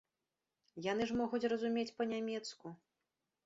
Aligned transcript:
Яны 0.85 1.03
ж 1.11 1.19
могуць 1.21 1.41
разумець 1.55 1.95
па-нямецку. 2.03 2.67